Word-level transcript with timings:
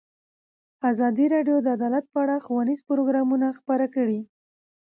ازادي 0.91 1.25
راډیو 1.33 1.57
د 1.61 1.67
عدالت 1.77 2.05
په 2.11 2.17
اړه 2.23 2.35
ښوونیز 2.45 2.79
پروګرامونه 2.89 3.47
خپاره 3.59 3.85
کړي. 3.95 4.19